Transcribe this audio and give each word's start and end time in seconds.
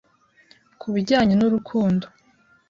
ku 0.79 0.87
bijyanye 0.93 1.33
n’urukundo. 1.37 2.05